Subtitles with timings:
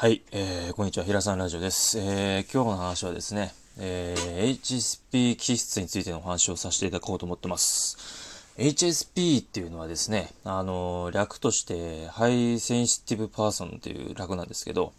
[0.00, 1.98] はい、えー、こんにちは、平さんラジオです。
[1.98, 7.98] えー、今日の話はですね、えー、HSP 気質についてのお話をさせていただこうと思ってます。
[8.56, 14.94] HSP っていうのはですね、あの略として、 High Sensitive Person という略なんですけど、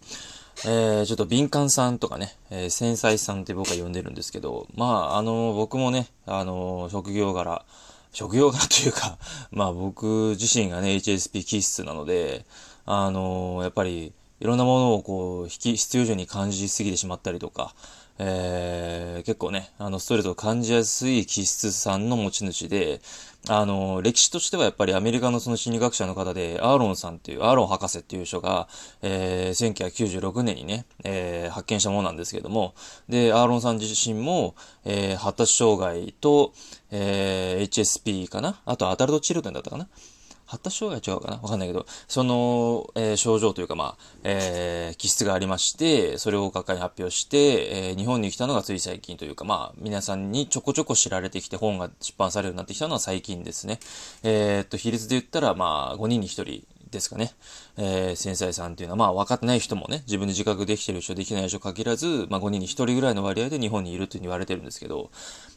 [0.66, 7.66] えー、ちょっと敏感さんとかね、えー、繊細さんって僕は呼んでるんですけど、まあ、あの僕もね、あの職業柄、
[8.14, 9.18] 職業柄というか、
[9.50, 12.46] まあ僕自身がね、HSP 気質なので、
[12.86, 17.76] あのやっぱり、いろんなものをこう、引き必要以上に感じすぎてしまったりとか、
[18.18, 23.02] えー、結構ね、あの、ストレートを感じやすい気質さんの持ち主で、
[23.50, 28.68] あの、歴史としてはやっぱりアメリカのその心理学者の方で、アーロンさんっていう、アーロン博士っていう人が、
[29.04, 32.74] えー、1996年にね、えー、発見したものなんですけども、
[33.10, 34.56] で、アーロンさん自身も、
[34.86, 36.54] えー、発達障害と、
[36.90, 38.60] えー、HSP かな？
[38.66, 39.88] あとアダルトチルドンだったかな？
[40.52, 41.38] 発達障害違うかな？
[41.38, 47.38] わかんないけど、その、えー、症状というか、まあ、えー、気質がありまして、それを学会に発表して、
[47.90, 53.80] えー、日本に来たのがつい最近というか、まあ、皆さんにちょこちょこ知られてきて本が出版されるようになってきたのは最近ですね。
[54.24, 57.32] えー、っと、比率で言ったら、まあ、5人に1人ですかね。
[57.78, 65.10] えー、繊細さんっていうのは、まあ分かってない人もね、自分で自覚できてる人、できない人限らず、まあ5人に1人ぐらいの割合で日本にいるというふうに言われてるんですけど、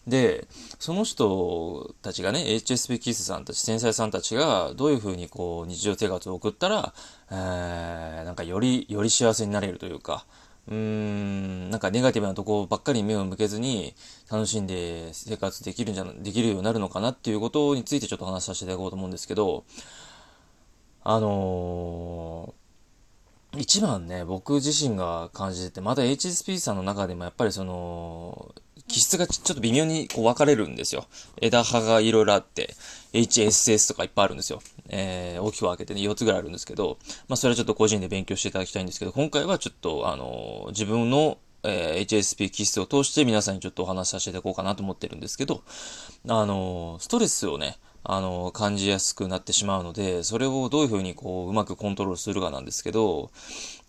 [0.06, 0.46] で、
[0.78, 6.94] その人たちがね、HSP キスさんたち、繊細さんたちが、どういうふうにこう、日常生活を送ったら、
[7.30, 10.24] えー、なんかより、より幸せになれるというか、
[10.68, 13.94] うーん、なんかネガティブなとこばっかり目を向けずに
[14.30, 19.64] 楽しんで生活できるんじゃ、できるようになるのかなっていうことについてちょっと話させていただこうと思うんですけど、
[21.04, 28.54] あのー、一番ね、僕自身が感じてて、また HSP さんの中でもやっぱりその、
[28.88, 31.06] 気質がちょっと微妙にこう分かれるんですよ。
[31.40, 32.74] 枝葉がいろいろあって、
[33.12, 34.60] HSS とかいっぱいあるんですよ。
[34.88, 45.62] えー、大きく分けてね、4つぐらいあるんですけど、まあそれはちょっと個人で勉強していただきたいんですけど、今回はちょっと、あのー、自分のえー、HSP 気質を通して皆さんにちょっとお話しさせていただこうかなと思ってるんですけど、
[46.28, 53.30] あのー、ストレスをね、あの、感じやすくなってしまうので、それをどういうふうにこう、うまくコントロールするかなんですけど、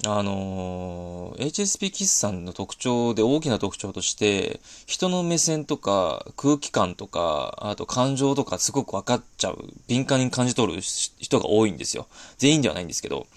[0.06, 12.08] あの、HSP キスさんの特徴で大きな特徴として、人の目線とか空気感とか、あと感情とかすごく分かっちゃう、敏感に感じ取る人が多いんですよ。
[12.38, 13.28] 全員ではないんですけど、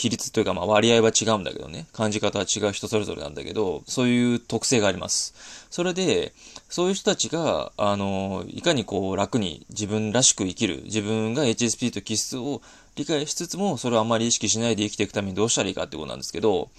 [0.00, 5.34] 比率というかまあ割合は違うんだけどね、感じ方は違う人それぞれなんだけど、そういう特性があります。
[5.68, 6.32] それで、
[6.70, 12.62] そういう人たちが、あの、いかにこう楽に自分らしく生きる、自分が HSP と気質を
[12.96, 16.70] 理解しつつも、それをあんまり意識しないで生きていくためにどうしたらいいかってことなんですけど、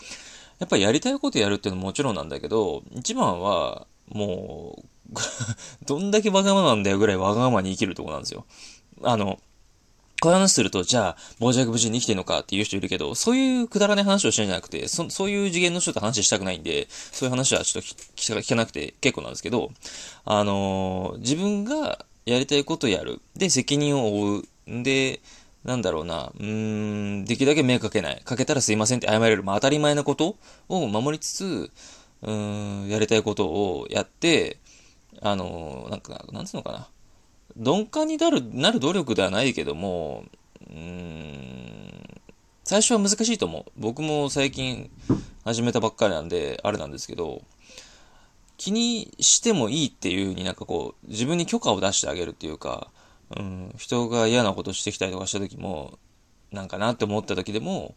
[0.57, 4.85] やっぱりやりたいことやるっていうのももちろんなんだけど、一番は、もう
[5.85, 8.45] どんだけわがままなんだよぐらいわがままに生きるとこなんですよ。
[9.03, 9.39] あの、
[10.21, 19.71] こういう話すると、じゃあ、傍若無人に生きてるのかっていう人いるけど、そういうくだらない話をしてるんじゃなくて、そそういう次元の人と話したくないんで、そういう話はちょっと聞かなくて結構なんですけど、
[20.23, 23.19] あのー、自分がやりたいことやる。
[23.35, 24.71] で、責任を負う。
[24.71, 25.21] んで、
[25.63, 28.21] なんだろうな、うーん、できるだけ迷惑かけない。
[28.23, 29.41] かけたらすいませんって謝れる。
[29.41, 30.35] まあ当たり前なこと
[30.69, 31.71] を守りつつ、
[32.21, 34.57] うーん、やりたいことをやって、
[35.19, 36.87] あのー、なんか、なんつうのかな。
[37.61, 40.25] 鈍感になる、なる努力ではないけども、
[40.71, 42.03] うん、
[42.63, 43.71] 最初は難しいと思う。
[43.77, 44.89] 僕も最近
[45.45, 47.43] 始めたばっかりなんで、あれなんですけど、
[48.57, 52.87] 気にしてもいいっていう風になんかこう、自分に許可を出してあげるっていうか、
[53.37, 55.99] うん、人が嫌なことしてきたりとかした時も、
[56.51, 57.93] なんかなって思った時でも、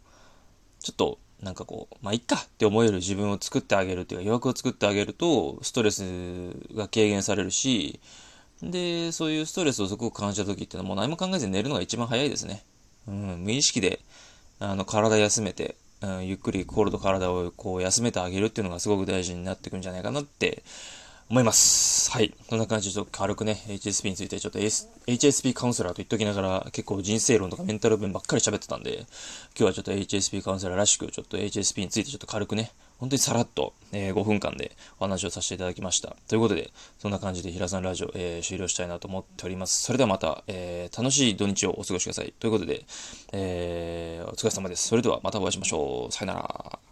[0.79, 6.03] ちょっと、なんかこう、まあ、いっかって思える自分を作ってあげるっていうか、余白を作ってあげると、ストレス
[6.75, 7.99] が軽減されるし、
[8.61, 12.63] で、そういうストレスをすごく感じた時っていうのはもう何も考えずに寝るのが一番早いですね。
[13.07, 13.99] うん、無意識で、
[14.59, 20.63] あの、体休めて、うん、ゆっくり心と体をこう休めてあげるっていうのがすごく大事になってくるんじゃないかなって
[21.29, 22.11] 思います。
[22.11, 22.35] はい。
[22.47, 29.07] こんな感じでちょっと軽くね、HSP についてちょっと、S、HSP カウンセラーと言っときながら結構人生論とかメンタル分ばっかり喋ってたんで、今
[29.57, 36.15] 日はちょっと HSP カウンセラーらしく、ちょっと HSP についてちょっと軽くね、本当にさらっと、えー、5分間でお話をさせていただきました。
[36.27, 39.83] ということで、そんな感じで平さんラジオ、えー、終了したいなと思っております。
[39.83, 42.33] それではまた、えー、楽しい土日をお過ごしください。
[42.39, 42.85] ということで、
[43.33, 44.87] えー、お疲れ様です。
[44.87, 46.11] それではまたお会いしましょう。
[46.11, 46.84] さよなら。